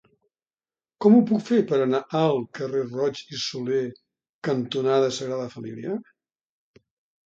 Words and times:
Com 1.05 1.17
ho 1.17 1.19
puc 1.31 1.43
fer 1.49 1.59
per 1.73 1.79
anar 1.83 2.01
al 2.21 2.41
carrer 2.61 2.83
Roig 2.95 3.23
i 3.39 3.45
Solé 3.45 3.81
cantonada 4.53 5.15
Sagrada 5.23 5.57
Família? 5.57 5.99